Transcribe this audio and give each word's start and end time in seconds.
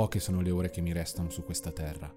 Poche 0.00 0.18
sono 0.18 0.40
le 0.40 0.50
ore 0.50 0.70
che 0.70 0.80
mi 0.80 0.94
restano 0.94 1.28
su 1.28 1.44
questa 1.44 1.72
terra, 1.72 2.10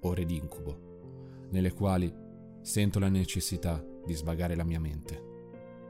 ore 0.00 0.26
di 0.26 0.36
incubo, 0.36 1.48
nelle 1.48 1.72
quali 1.72 2.14
sento 2.60 2.98
la 2.98 3.08
necessità 3.08 3.82
di 4.04 4.12
svagare 4.12 4.54
la 4.54 4.62
mia 4.62 4.78
mente 4.78 5.22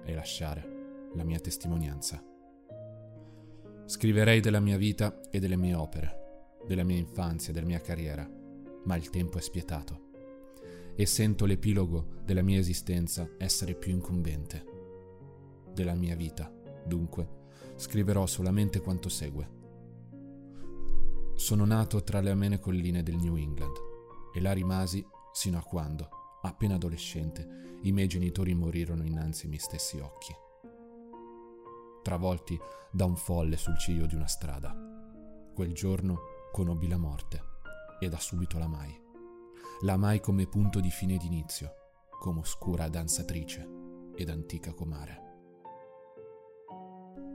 e 0.05 0.15
lasciare 0.15 1.09
la 1.13 1.25
mia 1.25 1.41
testimonianza. 1.41 2.25
Scriverei 3.85 4.39
della 4.39 4.61
mia 4.61 4.77
vita 4.77 5.23
e 5.29 5.41
delle 5.41 5.57
mie 5.57 5.75
opere, 5.75 6.59
della 6.69 6.85
mia 6.85 6.99
infanzia, 6.99 7.53
della 7.53 7.67
mia 7.67 7.81
carriera, 7.81 8.31
ma 8.85 8.95
il 8.95 9.11
tempo 9.11 9.39
è 9.39 9.41
spietato 9.41 10.11
e 10.95 11.05
sento 11.05 11.47
l'epilogo 11.47 12.21
della 12.25 12.43
mia 12.43 12.61
esistenza 12.61 13.29
essere 13.39 13.75
più 13.75 13.91
incombente. 13.91 14.65
Della 15.75 15.97
mia 15.97 16.15
vita, 16.15 16.49
dunque, 16.87 17.29
scriverò 17.75 18.25
solamente 18.27 18.81
quanto 18.81 19.09
segue. 19.09 19.59
Sono 21.41 21.65
nato 21.65 22.05
tra 22.05 22.21
le 22.21 22.29
amene 22.29 22.59
colline 22.59 23.03
del 23.03 23.17
New 23.17 23.35
England 23.35 23.75
e 24.35 24.43
là 24.43 24.53
rimasi 24.53 25.03
sino 25.33 25.57
a 25.57 25.63
quando, 25.63 26.09
appena 26.43 26.75
adolescente, 26.75 27.79
i 27.81 27.93
miei 27.93 28.09
genitori 28.09 28.53
morirono 28.53 29.05
innanzi 29.05 29.45
ai 29.45 29.49
miei 29.49 29.63
stessi 29.63 29.99
occhi. 29.99 30.35
Travolti 32.03 32.61
da 32.93 33.07
un 33.07 33.17
folle 33.17 33.57
sul 33.57 33.79
ciglio 33.79 34.05
di 34.05 34.15
una 34.15 34.27
strada. 34.27 34.77
Quel 35.55 35.73
giorno 35.73 36.19
conobbi 36.53 36.87
la 36.89 36.99
morte 36.99 37.43
e 38.01 38.11
da 38.11 38.19
subito 38.19 38.59
l'amai. 38.59 38.95
L'amai 39.81 40.21
come 40.21 40.47
punto 40.47 40.79
di 40.79 40.91
fine 40.91 41.15
ed 41.15 41.23
inizio, 41.23 41.73
come 42.19 42.41
oscura 42.41 42.87
danzatrice 42.91 43.67
ed 44.15 44.29
antica 44.29 44.75
comare. 44.75 45.23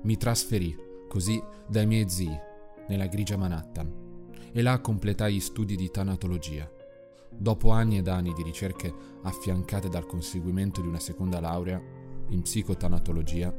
Mi 0.04 0.16
trasferì, 0.16 0.78
così, 1.08 1.42
dai 1.68 1.88
miei 1.88 2.08
zii, 2.08 2.54
nella 2.88 3.08
grigia 3.08 3.38
Manhattan, 3.38 4.30
e 4.52 4.62
là 4.62 4.80
completai 4.80 5.36
gli 5.36 5.40
studi 5.40 5.76
di 5.76 5.90
tanatologia. 5.90 6.70
Dopo 7.30 7.72
anni 7.72 7.98
ed 7.98 8.08
anni 8.08 8.34
di 8.34 8.44
ricerche 8.44 8.94
affiancate 9.24 9.90
dal 9.90 10.06
conseguimento 10.06 10.82
di 10.82 10.88
una 10.88 11.00
seconda 11.00 11.40
laurea 11.40 11.82
in 12.30 12.42
psicotanatologia, 12.42 13.54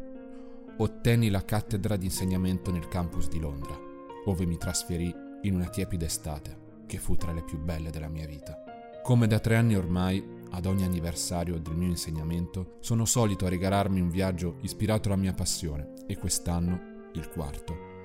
ottenni 0.78 1.28
la 1.28 1.44
cattedra 1.44 1.96
di 1.96 2.06
insegnamento 2.06 2.70
nel 2.70 2.88
campus 2.88 3.28
di 3.28 3.38
Londra, 3.38 3.78
dove 4.24 4.46
mi 4.46 4.56
trasferì 4.56 5.14
in 5.42 5.54
una 5.54 5.68
tiepida 5.68 6.04
estate, 6.04 6.64
che 6.86 6.98
fu 6.98 7.16
tra 7.16 7.32
le 7.32 7.42
più 7.42 7.58
belle 7.58 7.90
della 7.90 8.08
mia 8.08 8.26
vita. 8.26 8.62
Come 9.02 9.26
da 9.26 9.38
tre 9.38 9.56
anni 9.56 9.76
ormai, 9.76 10.24
ad 10.50 10.66
ogni 10.66 10.84
anniversario 10.84 11.58
del 11.58 11.76
mio 11.76 11.88
insegnamento, 11.88 12.76
sono 12.80 13.04
solito 13.04 13.46
a 13.46 13.48
regalarmi 13.48 14.00
un 14.00 14.10
viaggio 14.10 14.56
ispirato 14.62 15.08
alla 15.08 15.16
mia 15.16 15.32
passione 15.32 15.92
e 16.06 16.16
quest'anno, 16.16 17.10
il 17.12 17.28
quarto, 17.28 17.95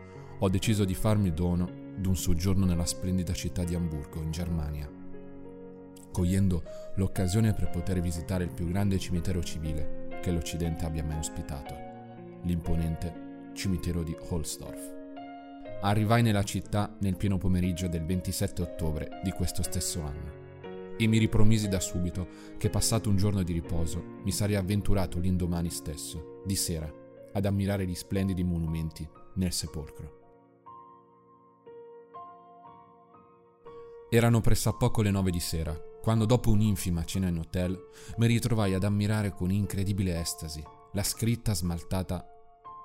ho 0.44 0.50
deciso 0.50 0.86
di 0.86 0.96
farmi 0.96 1.34
dono 1.34 1.70
d'un 1.96 2.16
soggiorno 2.16 2.66
nella 2.66 2.86
splendida 2.86 3.32
città 3.32 3.64
di 3.64 3.76
Amburgo, 3.76 4.22
in 4.22 4.32
Germania, 4.32 4.90
cogliendo 6.12 6.64
l'occasione 6.96 7.54
per 7.54 7.70
poter 7.70 8.02
visitare 8.02 8.46
il 8.46 8.52
più 8.52 8.66
grande 8.66 8.98
cimitero 8.98 9.44
civile 9.44 10.08
che 10.20 10.32
l'Occidente 10.32 10.84
abbia 10.84 11.04
mai 11.04 11.20
ospitato, 11.20 11.76
l'imponente 12.42 13.52
cimitero 13.54 14.02
di 14.02 14.16
Holsdorf. 14.30 15.00
Arrivai 15.82 16.24
nella 16.24 16.44
città 16.44 16.96
nel 17.02 17.18
pieno 17.18 17.38
pomeriggio 17.38 17.88
del 17.88 18.06
27 18.06 18.64
ottobre 18.64 19.20
di 19.24 19.32
questo 19.32 19.62
stesso 19.62 20.02
anno 20.02 20.40
e 20.98 21.06
mi 21.06 21.20
ripromisi 21.20 21.68
da 21.68 21.80
subito 21.80 22.28
che 22.58 22.72
passato 22.72 23.10
un 23.10 23.16
giorno 23.16 23.44
di 23.44 23.54
riposo 23.54 24.04
mi 24.24 24.32
sarei 24.32 24.56
avventurato 24.56 25.20
l'indomani 25.20 25.70
stesso, 25.70 26.42
di 26.46 26.56
sera, 26.56 26.92
ad 27.32 27.46
ammirare 27.46 27.86
gli 27.86 27.96
splendidi 27.96 28.44
monumenti 28.44 29.08
nel 29.36 29.54
sepolcro. 29.54 30.21
Erano 34.14 34.42
pressappoco 34.42 35.02
le 35.02 35.10
nove 35.10 35.32
di 35.32 35.40
sera, 35.40 35.74
quando 36.02 36.26
dopo 36.26 36.50
un'infima 36.50 37.06
cena 37.06 37.30
in 37.30 37.38
hotel 37.38 37.82
mi 38.18 38.28
ritrovai 38.28 38.74
ad 38.74 38.84
ammirare 38.84 39.32
con 39.32 39.50
incredibile 39.52 40.20
estasi 40.20 40.62
la 40.92 41.02
scritta 41.02 41.54
smaltata 41.54 42.28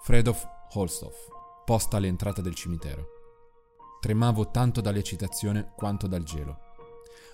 Fredolf 0.03 0.47
Holstoff, 0.75 1.17
posta 1.65 1.97
all'entrata 1.97 2.41
del 2.41 2.55
cimitero. 2.55 3.09
Tremavo 4.01 4.53
tanto 4.53 4.81
dall'eccitazione 4.81 5.73
quanto 5.75 6.07
dal 6.07 6.23
gelo 6.23 6.61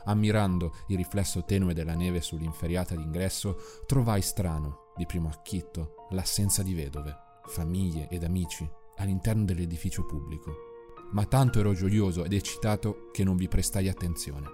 ammirando 0.05 0.75
il 0.87 0.97
riflesso 0.97 1.45
tenue 1.45 1.75
della 1.75 1.95
neve 1.95 2.23
sull'inferiata 2.23 2.97
d'ingresso, 2.97 3.57
trovai 3.87 4.23
strano, 4.23 4.93
di 4.97 5.07
primo 5.07 5.29
acchitto, 5.29 6.07
l'assenza 6.11 6.63
di 6.63 6.75
vedove, 6.75 7.15
famiglie 7.45 8.09
ed 8.09 8.25
amici 8.25 8.69
all'interno 8.97 9.45
dell'edificio 9.45 10.05
pubblico. 10.07 10.72
Ma 11.13 11.25
tanto 11.27 11.61
ero 11.61 11.73
gioioso 11.75 12.25
ed 12.25 12.33
eccitato 12.33 13.09
che 13.13 13.25
non 13.25 13.37
vi 13.37 13.49
prestai 13.49 13.89
attenzione. 13.89 14.47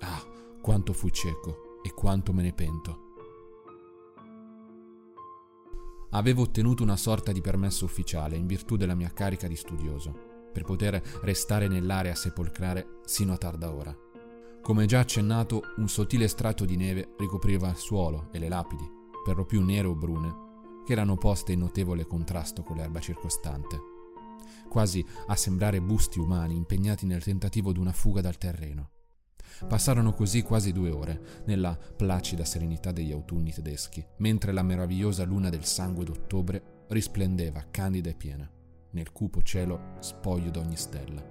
Ah, 0.00 0.22
quanto 0.60 0.92
fui 0.92 1.12
cieco 1.12 1.80
e 1.82 1.92
quanto 1.92 2.32
me 2.32 2.42
ne 2.42 2.52
pento. 2.52 3.02
Avevo 6.10 6.42
ottenuto 6.42 6.82
una 6.82 6.96
sorta 6.96 7.32
di 7.32 7.40
permesso 7.40 7.84
ufficiale 7.84 8.36
in 8.36 8.46
virtù 8.46 8.76
della 8.76 8.94
mia 8.94 9.10
carica 9.12 9.48
di 9.48 9.56
studioso, 9.56 10.32
per 10.52 10.62
poter 10.62 11.02
restare 11.22 11.66
nell'area 11.68 12.14
sepolcrale 12.14 13.00
sino 13.04 13.32
a 13.32 13.36
tarda 13.36 13.74
ora. 13.74 13.94
Come 14.62 14.86
già 14.86 15.00
accennato, 15.00 15.62
un 15.76 15.88
sottile 15.88 16.28
strato 16.28 16.64
di 16.64 16.76
neve 16.76 17.14
ricopriva 17.18 17.68
il 17.68 17.76
suolo 17.76 18.28
e 18.32 18.38
le 18.38 18.48
lapidi, 18.48 18.88
per 19.24 19.36
lo 19.36 19.44
più 19.44 19.62
nere 19.62 19.88
o 19.88 19.94
brune, 19.94 20.82
che 20.86 20.92
erano 20.92 21.16
poste 21.16 21.52
in 21.52 21.58
notevole 21.58 22.06
contrasto 22.06 22.62
con 22.62 22.76
l'erba 22.76 23.00
circostante, 23.00 23.93
quasi 24.68 25.04
a 25.26 25.36
sembrare 25.36 25.80
busti 25.80 26.18
umani 26.18 26.56
impegnati 26.56 27.06
nel 27.06 27.22
tentativo 27.22 27.72
di 27.72 27.78
una 27.78 27.92
fuga 27.92 28.20
dal 28.20 28.38
terreno. 28.38 28.90
Passarono 29.68 30.12
così 30.12 30.42
quasi 30.42 30.72
due 30.72 30.90
ore, 30.90 31.42
nella 31.46 31.76
placida 31.76 32.44
serenità 32.44 32.90
degli 32.90 33.12
autunni 33.12 33.52
tedeschi, 33.52 34.04
mentre 34.18 34.52
la 34.52 34.62
meravigliosa 34.62 35.24
luna 35.24 35.48
del 35.48 35.64
sangue 35.64 36.04
d'ottobre 36.04 36.84
risplendeva 36.88 37.66
candida 37.70 38.10
e 38.10 38.14
piena, 38.14 38.50
nel 38.90 39.12
cupo 39.12 39.42
cielo 39.42 39.96
spoglio 40.00 40.50
d'ogni 40.50 40.76
stella. 40.76 41.24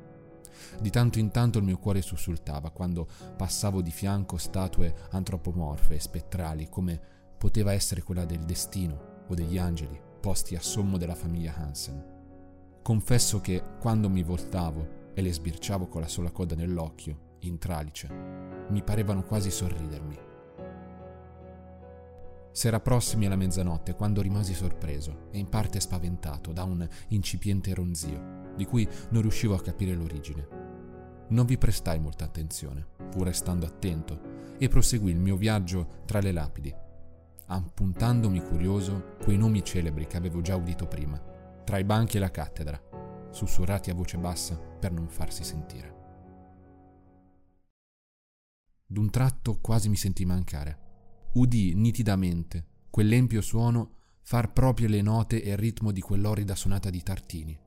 Di 0.79 0.89
tanto 0.89 1.19
in 1.19 1.31
tanto 1.31 1.57
il 1.57 1.65
mio 1.65 1.77
cuore 1.77 2.01
sussultava 2.01 2.69
quando 2.69 3.07
passavo 3.35 3.81
di 3.81 3.91
fianco 3.91 4.37
statue 4.37 4.93
antropomorfe 5.11 5.95
e 5.95 5.99
spettrali 5.99 6.69
come 6.69 6.99
poteva 7.37 7.73
essere 7.73 8.03
quella 8.03 8.25
del 8.25 8.45
destino 8.45 9.25
o 9.27 9.33
degli 9.33 9.57
angeli 9.57 9.99
posti 10.21 10.55
a 10.55 10.61
sommo 10.61 10.97
della 10.97 11.15
famiglia 11.15 11.53
Hansen. 11.55 12.12
Confesso 12.83 13.39
che 13.39 13.63
quando 13.79 14.09
mi 14.09 14.23
voltavo 14.23 15.11
e 15.13 15.21
le 15.21 15.31
sbirciavo 15.31 15.87
con 15.87 16.01
la 16.01 16.07
sola 16.09 16.31
coda 16.31 16.53
nell'occhio, 16.53 17.37
in 17.39 17.57
tralice, 17.57 18.09
mi 18.71 18.83
parevano 18.83 19.23
quasi 19.23 19.49
sorridermi. 19.49 20.19
S'era 22.51 22.81
prossimi 22.81 23.25
alla 23.25 23.37
mezzanotte 23.37 23.95
quando 23.95 24.21
rimasi 24.21 24.53
sorpreso 24.53 25.29
e 25.31 25.39
in 25.39 25.47
parte 25.47 25.79
spaventato 25.79 26.51
da 26.51 26.65
un 26.65 26.85
incipiente 27.07 27.73
ronzio 27.73 28.51
di 28.53 28.65
cui 28.65 28.85
non 29.11 29.21
riuscivo 29.21 29.55
a 29.55 29.61
capire 29.61 29.95
l'origine. 29.95 30.47
Non 31.29 31.45
vi 31.45 31.57
prestai 31.57 32.01
molta 32.01 32.25
attenzione, 32.25 32.85
pur 33.09 33.23
restando 33.27 33.65
attento, 33.65 34.19
e 34.57 34.67
proseguì 34.67 35.09
il 35.09 35.19
mio 35.19 35.37
viaggio 35.37 36.01
tra 36.05 36.19
le 36.19 36.33
lapidi, 36.33 36.75
appuntandomi 37.45 38.41
curioso 38.41 39.15
quei 39.23 39.37
nomi 39.37 39.63
celebri 39.63 40.05
che 40.05 40.17
avevo 40.17 40.41
già 40.41 40.57
udito 40.57 40.85
prima, 40.85 41.31
tra 41.63 41.77
i 41.77 41.83
banchi 41.83 42.17
e 42.17 42.19
la 42.19 42.31
cattedra, 42.31 42.81
sussurrati 43.31 43.89
a 43.89 43.93
voce 43.93 44.17
bassa 44.17 44.55
per 44.57 44.91
non 44.91 45.07
farsi 45.07 45.43
sentire. 45.43 45.91
D'un 48.85 49.09
tratto 49.09 49.59
quasi 49.59 49.89
mi 49.89 49.95
sentì 49.95 50.25
mancare. 50.25 50.79
Udì 51.33 51.73
nitidamente 51.73 52.67
quell'empio 52.89 53.41
suono 53.41 53.95
far 54.21 54.53
proprie 54.53 54.87
le 54.87 55.01
note 55.01 55.41
e 55.41 55.49
il 55.51 55.57
ritmo 55.57 55.91
di 55.91 56.01
quell'orrida 56.01 56.55
sonata 56.55 56.89
di 56.89 57.01
tartini 57.01 57.59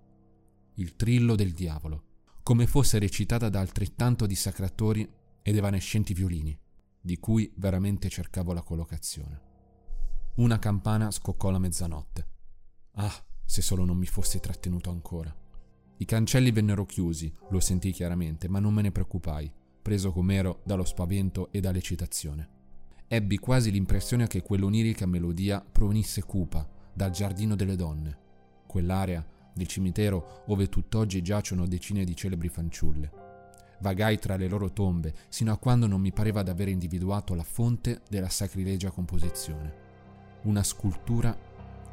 il 0.79 0.97
trillo 0.97 1.35
del 1.35 1.53
diavolo, 1.53 2.05
come 2.43 2.67
fosse 2.67 2.99
recitata 2.99 3.49
da 3.49 3.61
altrettanto 3.61 4.26
dissacratori 4.26 5.11
ed 5.43 5.56
evanescenti 5.56 6.12
violini, 6.12 6.59
di 7.00 7.19
cui 7.19 7.50
veramente 7.56 8.09
cercavo 8.09 8.53
la 8.53 8.62
collocazione. 8.62 9.41
Una 10.37 10.59
campana 10.59 11.11
scoccò 11.11 11.50
la 11.50 11.59
mezzanotte. 11.59 12.26
Ah, 12.97 13.25
se 13.46 13.62
solo 13.62 13.87
non 13.87 13.96
mi 13.96 14.04
fossi 14.04 14.40
trattenuto 14.40 14.90
ancora. 14.90 15.34
I 15.98 16.04
cancelli 16.04 16.50
vennero 16.50 16.84
chiusi, 16.84 17.32
lo 17.48 17.60
sentii 17.60 17.93
chiaramente, 17.93 18.48
ma 18.48 18.58
non 18.58 18.75
me 18.75 18.82
ne 18.82 18.93
preoccupai, 18.93 19.50
preso 19.81 20.12
com'ero 20.12 20.60
dallo 20.64 20.84
spavento 20.84 21.48
e 21.52 21.60
dall'eccitazione. 21.60 22.48
Ebbi 23.08 23.38
quasi 23.38 23.70
l'impressione 23.70 24.26
che 24.26 24.43
quell'onirica 24.43 25.06
melodia 25.06 25.60
provenisse 25.60 26.22
cupa 26.25 26.69
dal 26.93 27.12
giardino 27.12 27.54
delle 27.54 27.76
donne, 27.76 28.19
quell'area 28.66 29.25
del 29.54 29.66
cimitero 29.66 30.43
ove 30.48 30.69
tutt'oggi 30.69 31.22
giacciono 31.22 31.66
decine 31.66 32.04
di 32.04 32.14
celebri 32.14 32.48
fanciulle. 32.48 33.25
Vagai 33.81 34.19
tra 34.19 34.37
le 34.37 34.48
loro 34.48 34.72
tombe 34.72 35.14
sino 35.28 35.52
a 35.52 35.56
quando 35.56 35.87
non 35.87 36.00
mi 36.00 36.12
pareva 36.12 36.43
d'aver 36.43 36.69
individuato 36.69 37.34
la 37.34 37.43
fonte 37.43 38.02
della 38.08 38.28
sacrilegia 38.28 38.90
composizione. 38.90 39.84
Una 40.43 40.62
scultura 40.62 41.37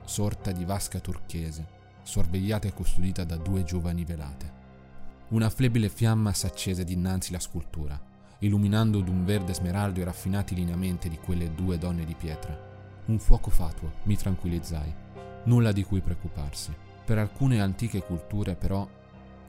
sorta 0.05 0.51
di 0.51 0.65
vasca 0.65 1.00
turchese, 1.00 1.65
sorvegliata 2.03 2.67
e 2.67 2.73
custodita 2.73 3.23
da 3.23 3.38
due 3.38 3.63
giovani 3.63 4.03
velate. 4.03 4.61
Una 5.29 5.50
flebile 5.50 5.89
fiamma 5.89 6.33
s'accese 6.33 6.83
dinanzi 6.83 7.31
la 7.31 7.39
scultura, 7.39 8.00
illuminando 8.39 9.00
d'un 9.00 9.23
verde 9.25 9.53
smeraldo 9.53 10.00
i 10.00 10.03
raffinati 10.03 10.53
lineamenti 10.53 11.09
di 11.09 11.17
quelle 11.17 11.53
due 11.55 11.77
donne 11.77 12.05
di 12.05 12.13
pietra. 12.13 12.71
Un 13.05 13.19
fuoco 13.19 13.50
fatuo, 13.50 13.94
mi 14.03 14.15
tranquillizzai. 14.15 14.94
Nulla 15.45 15.71
di 15.71 15.83
cui 15.83 16.01
preoccuparsi. 16.01 16.73
Per 17.05 17.17
alcune 17.17 17.61
antiche 17.61 18.03
culture, 18.03 18.55
però, 18.55 18.88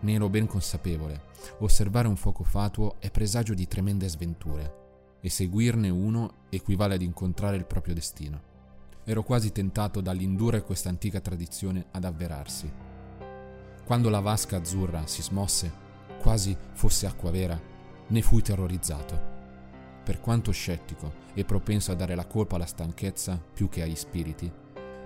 ne 0.00 0.12
ero 0.12 0.28
ben 0.28 0.46
consapevole. 0.46 1.22
Osservare 1.58 2.08
un 2.08 2.16
fuoco 2.16 2.44
fatuo 2.44 2.96
è 2.98 3.10
presagio 3.10 3.54
di 3.54 3.66
tremende 3.68 4.08
sventure, 4.08 5.18
e 5.20 5.28
seguirne 5.28 5.88
uno 5.88 6.34
equivale 6.50 6.94
ad 6.94 7.02
incontrare 7.02 7.56
il 7.56 7.64
proprio 7.64 7.94
destino. 7.94 8.52
Ero 9.06 9.22
quasi 9.22 9.52
tentato 9.52 10.00
dall'indurre 10.00 10.62
questa 10.62 10.88
antica 10.88 11.20
tradizione 11.20 11.86
ad 11.90 12.04
avverarsi. 12.04 12.72
Quando 13.84 14.08
la 14.08 14.20
vasca 14.20 14.56
azzurra 14.56 15.06
si 15.06 15.20
smosse, 15.20 15.70
quasi 16.22 16.56
fosse 16.72 17.06
acqua 17.06 17.30
vera, 17.30 17.60
ne 18.06 18.22
fui 18.22 18.40
terrorizzato. 18.40 19.32
Per 20.02 20.20
quanto 20.20 20.52
scettico 20.52 21.12
e 21.34 21.44
propenso 21.44 21.92
a 21.92 21.94
dare 21.94 22.14
la 22.14 22.26
colpa 22.26 22.56
alla 22.56 22.64
stanchezza 22.64 23.38
più 23.52 23.68
che 23.68 23.82
agli 23.82 23.94
spiriti, 23.94 24.50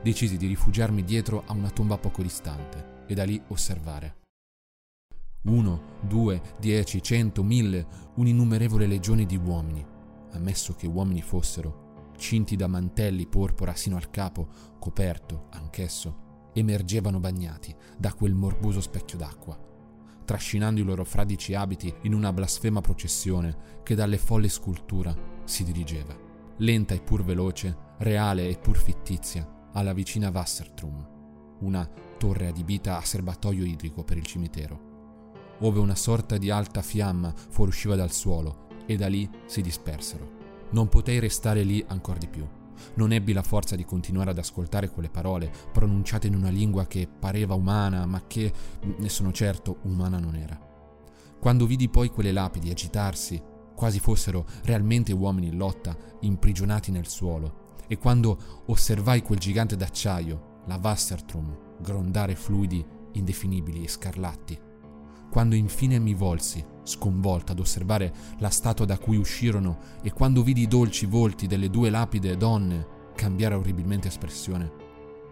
decisi 0.01 0.37
di 0.37 0.47
rifugiarmi 0.47 1.03
dietro 1.03 1.43
a 1.47 1.53
una 1.53 1.71
tomba 1.71 1.99
poco 1.99 2.23
distante 2.23 3.05
e 3.07 3.15
da 3.15 3.25
lì 3.25 3.41
osservare. 3.49 4.17
Uno, 5.43 5.97
due, 6.03 6.41
dieci, 6.61 7.03
cento, 7.03 7.43
mille, 7.43 7.87
un'innumerevole 8.15 8.87
legione 8.87 9.27
di 9.27 9.37
uomini, 9.37 9.85
ammesso 10.33 10.77
che 10.77 10.87
uomini 10.87 11.23
fossero, 11.23 11.88
cinti 12.19 12.57
da 12.57 12.67
mantelli 12.67 13.27
porpora 13.27 13.75
sino 13.75 13.97
al 13.97 14.11
capo, 14.11 14.49
coperto, 14.79 15.47
anch'esso, 15.53 16.51
emergevano 16.53 17.21
bagnati 17.21 17.75
da 17.97 18.13
quel 18.13 18.35
morboso 18.35 18.81
specchio 18.81 19.17
d'acqua, 19.17 19.59
trascinando 20.25 20.81
i 20.81 20.85
loro 20.85 21.05
fradici 21.05 21.55
abiti 21.55 21.93
in 22.03 22.13
una 22.13 22.33
blasfema 22.33 22.81
processione 22.81 23.81
che 23.83 23.95
dalle 23.95 24.19
folle 24.19 24.49
scultura 24.49 25.17
si 25.45 25.65
dirigeva, 25.65 26.15
lenta 26.59 26.95
e 26.95 27.01
pur 27.01 27.25
veloce, 27.25 27.95
reale 27.99 28.49
e 28.49 28.59
pur 28.59 28.77
fittizia, 28.77 29.71
alla 29.73 29.93
vicina 29.93 30.31
Wassertrum, 30.31 31.17
una 31.61 31.89
torre 32.19 32.49
adibita 32.49 32.99
a 32.99 33.05
serbatoio 33.05 33.65
idrico 33.65 34.03
per 34.03 34.17
il 34.17 34.27
cimitero, 34.27 35.57
ove 35.61 35.79
una 35.79 35.95
sorta 35.95 36.37
di 36.37 36.51
alta 36.51 36.83
fiamma 36.83 37.33
fuoriusciva 37.33 37.97
dal 37.97 38.13
suolo 38.13 38.67
e 38.87 38.97
da 38.97 39.07
lì 39.07 39.29
si 39.47 39.61
dispersero 39.61 40.38
non 40.71 40.89
potei 40.89 41.19
restare 41.19 41.63
lì 41.63 41.85
ancora 41.89 42.19
di 42.19 42.29
più. 42.29 42.47
Non 42.95 43.13
ebbi 43.13 43.33
la 43.33 43.43
forza 43.43 43.77
di 43.77 43.85
continuare 43.85 44.31
ad 44.31 44.39
ascoltare 44.39 44.89
quelle 44.89 45.11
parole, 45.11 45.53
pronunciate 45.73 46.27
in 46.27 46.35
una 46.35 46.51
lingua 46.51 46.87
che 46.87 47.09
pareva 47.09 47.55
umana, 47.55 48.07
ma 48.07 48.27
che, 48.27 48.53
ne 48.97 49.09
sono 49.09 49.33
certo, 49.33 49.79
umana 49.83 50.19
non 50.19 50.37
era. 50.37 50.59
Quando 51.41 51.67
vidi 51.67 51.89
poi 51.89 52.09
quelle 52.09 52.33
lapidi 52.33 52.71
agitarsi, 52.71 53.41
quasi 53.75 54.01
fossero 54.01 54.45
realmente 54.65 55.13
uomini 55.13 55.49
in 55.49 55.57
lotta, 55.57 55.97
imprigionati 56.21 56.91
nel 56.91 57.07
suolo, 57.07 57.67
e 57.87 57.97
quando 57.97 58.65
osservai 58.67 59.23
quel 59.23 59.39
gigante 59.39 59.77
d'acciaio, 59.77 60.63
la 60.67 60.79
Wassertrum, 60.83 61.57
grondare 61.81 62.35
fluidi 62.35 62.85
indefinibili 63.13 63.85
e 63.85 63.89
scarlatti, 63.89 64.59
quando 65.31 65.55
infine 65.55 65.99
mi 65.99 66.15
volsi, 66.15 66.65
sconvolta, 66.83 67.53
ad 67.53 67.61
osservare 67.61 68.13
la 68.39 68.51
statua 68.51 68.85
da 68.85 68.99
cui 68.99 69.17
uscirono 69.17 69.79
e 70.03 70.13
quando 70.13 70.43
vidi 70.43 70.63
i 70.63 70.69
dolci 70.69 71.07
volti 71.07 71.47
delle 71.47 71.71
due 71.71 71.91
lapide 71.91 72.37
donne 72.37 72.97
cambiare 73.15 73.55
orribilmente 73.55 74.09
espressione, 74.09 74.71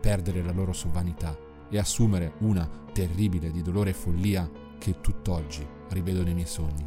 perdere 0.01 0.43
la 0.43 0.53
loro 0.53 0.73
sovranità 0.73 1.37
e 1.71 1.79
assumere 1.79 2.35
una 2.41 2.69
terribile 2.93 3.51
di 3.51 3.63
dolore 3.63 3.91
e 3.91 3.95
follia 3.95 4.49
che 4.79 5.01
tutt'oggi 5.01 5.67
rivedo 5.89 6.23
nei 6.23 6.35
miei 6.35 6.47
sogni. 6.47 6.87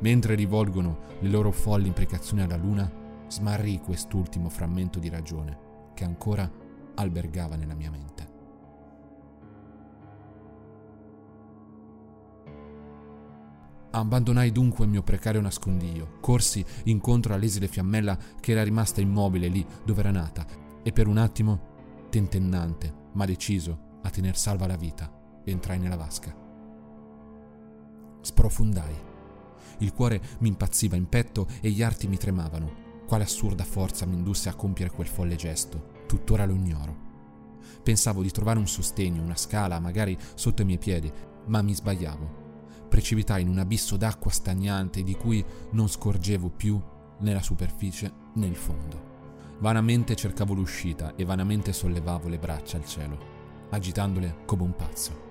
Mentre 0.00 0.34
rivolgono 0.34 0.98
le 1.20 1.28
loro 1.28 1.50
folli 1.50 1.86
imprecazioni 1.86 2.42
alla 2.42 2.56
luna, 2.56 2.90
smarrì 3.28 3.80
quest'ultimo 3.80 4.48
frammento 4.48 4.98
di 4.98 5.08
ragione 5.08 5.58
che 5.94 6.04
ancora 6.04 6.50
albergava 6.94 7.56
nella 7.56 7.74
mia 7.74 7.90
mente. 7.90 8.25
Abbandonai 13.96 14.52
dunque 14.52 14.84
il 14.84 14.90
mio 14.90 15.02
precario 15.02 15.40
nascondiglio, 15.40 16.18
corsi 16.20 16.62
incontro 16.84 17.32
all'esile 17.32 17.66
fiammella 17.66 18.18
che 18.40 18.52
era 18.52 18.62
rimasta 18.62 19.00
immobile 19.00 19.48
lì 19.48 19.66
dove 19.86 20.00
era 20.00 20.10
nata 20.10 20.46
e 20.82 20.92
per 20.92 21.06
un 21.06 21.16
attimo, 21.16 22.04
tentennante, 22.10 22.92
ma 23.14 23.24
deciso 23.24 24.00
a 24.02 24.10
tener 24.10 24.36
salva 24.36 24.66
la 24.66 24.76
vita, 24.76 25.10
entrai 25.46 25.78
nella 25.78 25.96
vasca. 25.96 26.34
Sprofondai. 28.20 28.94
Il 29.78 29.94
cuore 29.94 30.20
mi 30.40 30.48
impazziva 30.48 30.96
in 30.96 31.08
petto 31.08 31.46
e 31.62 31.70
gli 31.70 31.82
arti 31.82 32.06
mi 32.06 32.18
tremavano. 32.18 32.84
Quale 33.06 33.24
assurda 33.24 33.64
forza 33.64 34.04
mi 34.04 34.16
indusse 34.16 34.50
a 34.50 34.54
compiere 34.54 34.92
quel 34.92 35.06
folle 35.06 35.36
gesto, 35.36 36.04
tuttora 36.06 36.44
lo 36.44 36.52
ignoro. 36.52 36.94
Pensavo 37.82 38.20
di 38.20 38.30
trovare 38.30 38.58
un 38.58 38.68
sostegno, 38.68 39.22
una 39.22 39.36
scala, 39.36 39.80
magari 39.80 40.18
sotto 40.34 40.60
i 40.60 40.66
miei 40.66 40.78
piedi, 40.78 41.10
ma 41.46 41.62
mi 41.62 41.74
sbagliavo 41.74 42.44
precipitai 42.88 43.42
in 43.42 43.48
un 43.48 43.58
abisso 43.58 43.96
d'acqua 43.96 44.30
stagnante 44.30 45.02
di 45.02 45.14
cui 45.14 45.44
non 45.72 45.88
scorgevo 45.88 46.48
più 46.50 46.80
né 47.18 47.32
la 47.32 47.42
superficie 47.42 48.12
né 48.34 48.46
il 48.46 48.56
fondo. 48.56 49.14
Vanamente 49.58 50.14
cercavo 50.14 50.52
l'uscita 50.52 51.14
e 51.16 51.24
vanamente 51.24 51.72
sollevavo 51.72 52.28
le 52.28 52.38
braccia 52.38 52.76
al 52.76 52.84
cielo, 52.84 53.18
agitandole 53.70 54.38
come 54.44 54.62
un 54.62 54.74
pazzo. 54.74 55.24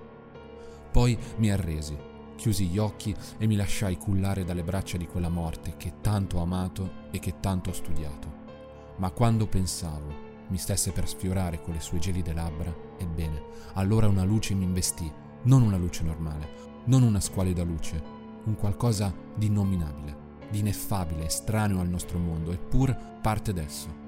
Poi 0.90 1.16
mi 1.36 1.50
arresi, 1.50 1.96
chiusi 2.36 2.66
gli 2.66 2.78
occhi 2.78 3.14
e 3.38 3.46
mi 3.46 3.56
lasciai 3.56 3.96
cullare 3.96 4.44
dalle 4.44 4.64
braccia 4.64 4.96
di 4.96 5.06
quella 5.06 5.28
morte 5.28 5.74
che 5.76 5.94
tanto 6.00 6.38
ho 6.38 6.42
amato 6.42 7.04
e 7.10 7.18
che 7.18 7.40
tanto 7.40 7.70
ho 7.70 7.72
studiato. 7.72 8.44
Ma 8.96 9.10
quando 9.10 9.46
pensavo 9.46 10.24
mi 10.48 10.58
stesse 10.58 10.92
per 10.92 11.08
sfiorare 11.08 11.60
con 11.60 11.74
le 11.74 11.80
sue 11.80 11.98
gelide 11.98 12.32
labbra, 12.32 12.74
ebbene, 12.98 13.42
allora 13.74 14.08
una 14.08 14.24
luce 14.24 14.54
mi 14.54 14.64
investì, 14.64 15.10
non 15.42 15.62
una 15.62 15.76
luce 15.76 16.02
normale, 16.02 16.48
non 16.86 17.02
una 17.02 17.20
squalida 17.20 17.62
luce, 17.62 18.02
un 18.44 18.54
qualcosa 18.56 19.12
di 19.34 19.46
innominabile, 19.46 20.16
di 20.50 20.60
ineffabile, 20.60 21.26
estraneo 21.26 21.80
al 21.80 21.88
nostro 21.88 22.18
mondo, 22.18 22.52
eppur 22.52 22.96
parte 23.20 23.52
d'esso. 23.52 24.04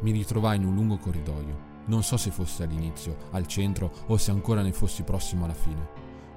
Mi 0.00 0.12
ritrovai 0.12 0.56
in 0.56 0.64
un 0.64 0.74
lungo 0.74 0.96
corridoio, 0.96 1.68
non 1.86 2.02
so 2.02 2.16
se 2.16 2.30
fosse 2.30 2.62
all'inizio, 2.62 3.16
al 3.32 3.46
centro 3.46 3.92
o 4.06 4.16
se 4.16 4.30
ancora 4.30 4.62
ne 4.62 4.72
fossi 4.72 5.02
prossimo 5.02 5.44
alla 5.44 5.54
fine. 5.54 5.88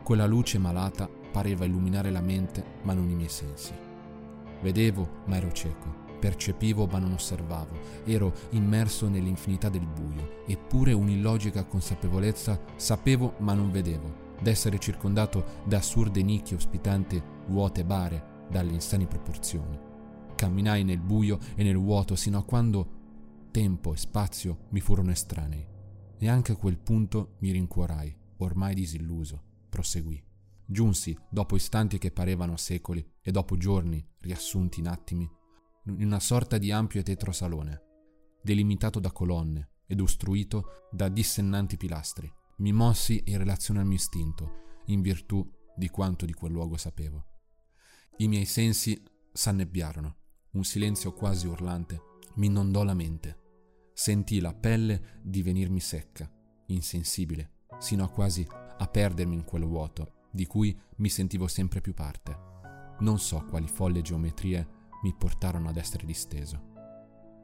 Quella 0.03 0.25
luce 0.25 0.57
malata 0.57 1.07
pareva 1.31 1.63
illuminare 1.63 2.11
la 2.11 2.21
mente 2.21 2.79
ma 2.83 2.93
non 2.93 3.09
i 3.09 3.15
miei 3.15 3.29
sensi. 3.29 3.71
Vedevo 4.61 5.21
ma 5.25 5.37
ero 5.37 5.51
cieco, 5.53 6.01
percepivo 6.19 6.87
ma 6.87 6.99
non 6.99 7.13
osservavo, 7.13 7.77
ero 8.03 8.33
immerso 8.49 9.07
nell'infinità 9.07 9.69
del 9.69 9.87
buio, 9.87 10.43
eppure 10.45 10.91
un'illogica 10.91 11.63
consapevolezza 11.63 12.59
sapevo 12.75 13.35
ma 13.37 13.53
non 13.53 13.71
vedevo, 13.71 14.32
d'essere 14.41 14.79
circondato 14.79 15.61
da 15.65 15.77
assurde 15.77 16.21
nicchie 16.21 16.55
ospitanti 16.55 17.21
vuote 17.47 17.85
bare 17.85 18.45
dalle 18.49 18.73
insani 18.73 19.07
proporzioni. 19.07 19.79
Camminai 20.35 20.83
nel 20.83 20.99
buio 20.99 21.39
e 21.55 21.63
nel 21.63 21.77
vuoto 21.77 22.15
sino 22.15 22.37
a 22.37 22.43
quando 22.43 23.01
tempo 23.51 23.93
e 23.93 23.97
spazio 23.97 24.65
mi 24.69 24.79
furono 24.79 25.11
estranei. 25.11 25.67
E 26.17 26.29
anche 26.29 26.53
a 26.53 26.55
quel 26.55 26.79
punto 26.79 27.35
mi 27.39 27.51
rincuorai, 27.51 28.15
ormai 28.37 28.73
disilluso, 28.73 29.41
proseguì. 29.69 30.21
Giunsi, 30.65 31.17
dopo 31.29 31.55
istanti 31.55 31.97
che 31.97 32.11
parevano 32.11 32.57
secoli 32.57 33.05
e 33.21 33.31
dopo 33.31 33.57
giorni 33.57 34.05
riassunti 34.19 34.79
in 34.79 34.87
attimi, 34.87 35.29
in 35.85 36.05
una 36.05 36.19
sorta 36.19 36.57
di 36.57 36.71
ampio 36.71 37.01
e 37.01 37.03
tetro 37.03 37.31
salone, 37.31 37.81
delimitato 38.41 38.99
da 38.99 39.11
colonne 39.11 39.69
ed 39.85 39.99
ostruito 39.99 40.87
da 40.91 41.09
dissennanti 41.09 41.77
pilastri, 41.77 42.31
mi 42.57 42.71
mossi 42.71 43.21
in 43.25 43.37
relazione 43.37 43.79
al 43.79 43.85
mio 43.85 43.95
istinto, 43.95 44.61
in 44.85 45.01
virtù 45.01 45.47
di 45.75 45.89
quanto 45.89 46.25
di 46.25 46.33
quel 46.33 46.51
luogo 46.51 46.77
sapevo. 46.77 47.25
I 48.17 48.27
miei 48.27 48.45
sensi 48.45 49.01
s'annebbiarono, 49.31 50.17
un 50.51 50.63
silenzio 50.63 51.13
quasi 51.13 51.47
urlante 51.47 52.11
mi 52.35 52.47
inondò 52.47 52.83
la 52.83 52.93
mente. 52.93 53.41
Sentii 53.93 54.39
la 54.39 54.53
pelle 54.53 55.19
divenirmi 55.23 55.79
secca, 55.79 56.29
insensibile, 56.67 57.65
sino 57.79 58.03
a 58.03 58.09
quasi 58.09 58.45
a 58.49 58.87
perdermi 58.87 59.35
in 59.35 59.43
quel 59.43 59.65
vuoto, 59.65 60.27
di 60.31 60.45
cui 60.45 60.77
mi 60.97 61.09
sentivo 61.09 61.47
sempre 61.47 61.81
più 61.81 61.93
parte. 61.93 62.51
Non 62.99 63.19
so 63.19 63.45
quali 63.49 63.67
folle 63.67 64.01
geometrie 64.01 64.81
mi 65.03 65.13
portarono 65.13 65.69
ad 65.69 65.77
essere 65.77 66.05
disteso. 66.05 66.71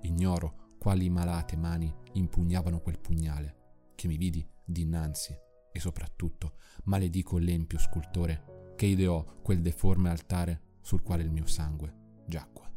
Ignoro 0.04 0.75
quali 0.80 1.10
malate 1.10 1.58
mani 1.58 1.94
impugnavano 2.13 2.80
quel 2.80 3.00
pugnale, 3.00 3.56
che 3.96 4.08
mi 4.08 4.18
vidi 4.18 4.48
dinanzi 4.69 5.35
e 5.71 5.79
soprattutto 5.79 6.53
maledico 6.85 7.38
l'empio 7.38 7.77
scultore 7.79 8.73
che 8.75 8.85
ideò 8.85 9.23
quel 9.41 9.61
deforme 9.61 10.09
altare 10.09 10.77
sul 10.81 11.01
quale 11.01 11.23
il 11.23 11.31
mio 11.31 11.45
sangue 11.45 12.23
giacque. 12.25 12.67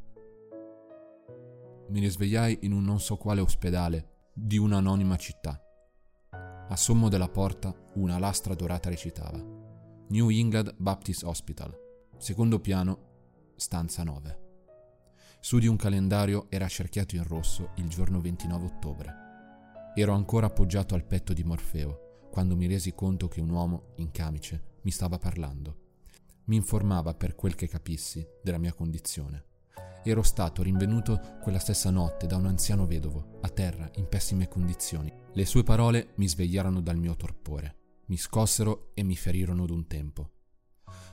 Mi 1.89 2.01
risvegliai 2.01 2.61
in 2.63 2.73
un 2.73 2.83
non 2.83 3.01
so 3.01 3.17
quale 3.17 3.41
ospedale 3.41 4.31
di 4.33 4.57
un'anonima 4.57 5.17
città. 5.17 5.61
A 6.69 6.77
sommo 6.77 7.09
della 7.09 7.29
porta 7.29 7.75
una 7.95 8.19
lastra 8.19 8.55
dorata 8.55 8.89
recitava 8.89 9.39
New 10.09 10.31
England 10.31 10.75
Baptist 10.77 11.23
Hospital, 11.25 11.75
secondo 12.17 12.61
piano, 12.61 13.53
stanza 13.57 14.03
9. 14.03 14.41
Su 15.41 15.59
di 15.59 15.67
un 15.67 15.77
calendario 15.77 16.47
era 16.51 16.69
cerchiato 16.69 17.17
in 17.17 17.25
rosso 17.25 17.73
il 17.77 17.89
giorno 17.89 18.21
29 18.21 18.65
ottobre. 18.65 19.32
Ero 19.95 20.15
ancora 20.15 20.47
appoggiato 20.47 20.95
al 20.95 21.05
petto 21.05 21.35
di 21.35 21.45
Morfeo 21.45 22.29
quando 22.31 22.57
mi 22.57 22.67
resi 22.67 22.95
conto 22.95 23.29
che 23.29 23.43
un 23.43 23.51
uomo 23.51 23.93
in 23.97 24.11
camice 24.11 24.79
mi 24.83 24.91
stava 24.91 25.19
parlando. 25.19 25.77
Mi 26.45 26.57
informava 26.57 27.13
per 27.13 27.35
quel 27.35 27.55
che 27.55 27.69
capissi 27.69 28.27
della 28.43 28.57
mia 28.57 28.73
condizione. 28.73 29.45
Ero 30.03 30.23
stato 30.23 30.63
rinvenuto 30.63 31.37
quella 31.43 31.59
stessa 31.59 31.91
notte 31.91 32.27
da 32.27 32.37
un 32.37 32.47
anziano 32.47 32.87
vedovo, 32.87 33.39
a 33.43 33.51
terra, 33.51 33.91
in 33.97 34.09
pessime 34.09 34.49
condizioni. 34.49 35.13
Le 35.35 35.45
sue 35.45 35.63
parole 35.63 36.15
mi 36.17 36.27
svegliarono 36.27 36.81
dal 36.81 36.97
mio 36.97 37.15
torpore, 37.15 37.77
mi 38.07 38.17
scossero 38.17 38.93
e 38.95 39.03
mi 39.03 39.15
ferirono 39.15 39.67
d'un 39.67 39.87
tempo. 39.87 40.31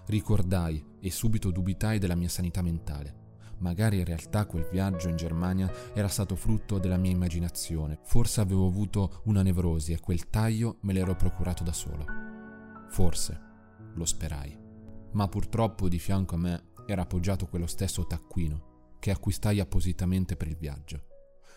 Ricordai 0.06 0.84
e 1.02 1.12
subito 1.12 1.52
dubitai 1.52 2.00
della 2.00 2.16
mia 2.16 2.30
sanità 2.30 2.62
mentale. 2.62 3.28
Magari 3.60 4.00
in 4.00 4.06
realtà 4.06 4.46
quel 4.46 4.68
viaggio 4.70 5.10
in 5.10 5.16
Germania 5.16 5.72
era 5.94 6.08
stato 6.08 6.36
frutto 6.36 6.78
della 6.80 6.98
mia 6.98 7.12
immaginazione. 7.12 8.00
Forse 8.04 8.42
avevo 8.42 8.68
avuto 8.68 9.22
una 9.26 9.42
nevrosi 9.42 9.92
e 9.92 10.00
quel 10.00 10.30
taglio 10.30 10.78
me 10.82 10.94
l'ero 10.94 11.16
procurato 11.16 11.64
da 11.64 11.74
solo. 11.74 12.06
Forse, 12.90 13.40
lo 13.94 14.06
sperai. 14.06 14.58
Ma 15.12 15.28
purtroppo 15.28 15.90
di 15.90 16.00
fianco 16.00 16.36
a 16.36 16.38
me 16.38 16.72
era 16.86 17.02
appoggiato 17.04 17.48
quello 17.48 17.68
stesso 17.68 18.06
taccuino 18.06 18.96
che 19.00 19.12
acquistai 19.12 19.60
appositamente 19.60 20.36
per 20.36 20.48
il 20.48 20.58
viaggio, 20.58 21.06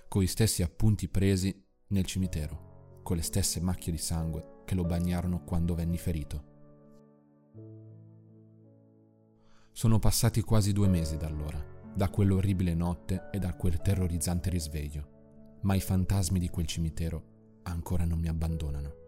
con 0.08 0.22
gli 0.22 0.26
stessi 0.26 0.62
appunti 0.62 1.08
presi 1.08 1.64
nel 1.88 2.04
cimitero, 2.04 3.00
con 3.02 3.16
le 3.16 3.22
stesse 3.22 3.60
macchie 3.60 3.92
di 3.92 3.98
sangue 3.98 4.62
che 4.64 4.74
lo 4.74 4.84
bagnarono 4.84 5.42
quando 5.44 5.74
venni 5.74 5.98
ferito. 5.98 6.50
Sono 9.72 9.98
passati 9.98 10.42
quasi 10.42 10.72
due 10.72 10.86
mesi 10.86 11.16
da 11.16 11.26
allora, 11.26 11.71
da 11.94 12.08
quell'orribile 12.08 12.74
notte 12.74 13.28
e 13.30 13.38
da 13.38 13.54
quel 13.54 13.80
terrorizzante 13.80 14.50
risveglio, 14.50 15.58
ma 15.62 15.74
i 15.74 15.80
fantasmi 15.80 16.38
di 16.38 16.48
quel 16.48 16.66
cimitero 16.66 17.30
ancora 17.64 18.04
non 18.04 18.18
mi 18.18 18.28
abbandonano. 18.28 19.00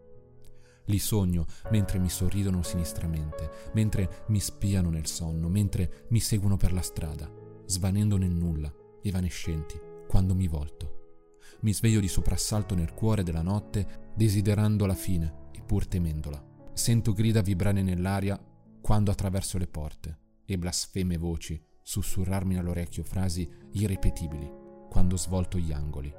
Li 0.87 0.99
sogno 0.99 1.47
mentre 1.71 1.99
mi 1.99 2.11
sorridono 2.11 2.63
sinistramente, 2.63 3.51
mentre 3.73 4.25
mi 4.29 4.39
spiano 4.39 4.91
nel 4.91 5.07
sonno, 5.07 5.49
mentre 5.49 6.07
mi 6.09 6.21
seguono 6.21 6.57
per 6.57 6.73
la 6.73 6.83
strada, 6.83 7.31
svanendo 7.65 8.19
nel 8.19 8.31
nulla, 8.33 8.73
evanescenti, 9.03 9.81
quando 10.07 10.35
mi 10.35 10.47
volto. 10.47 11.39
Mi 11.61 11.73
sveglio 11.73 12.01
di 12.01 12.09
soprassalto 12.09 12.75
nel 12.75 12.93
cuore 12.93 13.23
della 13.23 13.43
notte, 13.43 14.11
desiderando 14.15 14.85
la 14.85 14.95
fine 14.95 15.49
e 15.53 15.63
pur 15.63 15.87
temendola. 15.87 16.53
Sento 16.75 17.13
grida 17.13 17.41
vibrare 17.41 17.83
nell'aria 17.83 18.39
quando 18.83 19.11
attraverso 19.11 19.57
le 19.57 19.67
porte 19.67 20.19
e 20.45 20.59
blasfeme 20.59 21.17
voci 21.17 21.59
sussurrarmi 21.85 22.57
all'orecchio 22.57 23.05
frasi 23.05 23.49
irripetibili 23.73 24.51
quando 24.89 25.17
svolto 25.17 25.59
gli 25.59 25.71
angoli. 25.71 26.13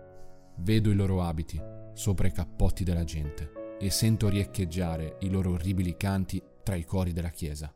Vedo 0.58 0.92
i 0.92 0.96
loro 0.96 1.24
abiti 1.24 1.60
sopra 1.94 2.28
i 2.28 2.32
cappotti 2.32 2.84
della 2.84 3.04
gente 3.04 3.78
e 3.80 3.90
sento 3.90 4.30
riecheggiare 4.30 5.18
i 5.22 5.30
loro 5.30 5.52
orribili 5.52 5.98
canti 5.98 6.42
tra 6.64 6.76
i 6.76 6.86
cori 6.86 7.14
della 7.14 7.30
chiesa. 7.30 7.74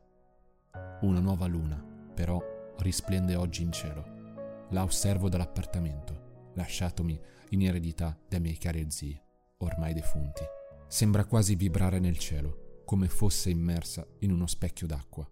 Una 1.01 1.19
nuova 1.19 1.47
luna, 1.47 1.83
però, 2.13 2.41
risplende 2.77 3.35
oggi 3.35 3.63
in 3.63 3.71
cielo. 3.71 4.67
La 4.69 4.83
osservo 4.83 5.27
dall'appartamento, 5.27 6.51
lasciatomi 6.53 7.19
in 7.49 7.63
eredità 7.63 8.17
dai 8.27 8.39
miei 8.39 8.57
cari 8.57 8.85
zii, 8.89 9.19
ormai 9.57 9.93
defunti. 9.93 10.43
Sembra 10.87 11.25
quasi 11.25 11.55
vibrare 11.55 11.99
nel 11.99 12.17
cielo, 12.17 12.83
come 12.85 13.07
fosse 13.07 13.49
immersa 13.49 14.05
in 14.19 14.31
uno 14.31 14.47
specchio 14.47 14.85
d'acqua. 14.85 15.27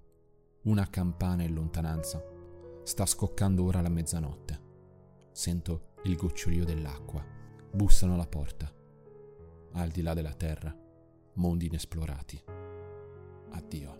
Una 0.64 0.90
campana 0.90 1.44
in 1.44 1.54
lontananza 1.54 2.36
sta 2.88 3.06
scoccando 3.06 3.65
ora 3.65 3.82
la 3.82 3.89
mezzanotte. 3.89 4.62
Sento 5.34 5.96
il 6.03 6.15
gocciolio 6.15 6.63
dell'acqua. 6.63 7.22
Bussano 7.70 8.13
alla 8.13 8.27
porta. 8.27 8.74
Al 9.74 9.89
di 9.89 10.01
là 10.01 10.13
della 10.13 10.34
terra, 10.34 10.74
mondi 11.34 11.65
inesplorati. 11.65 12.41
Addio. 13.51 13.97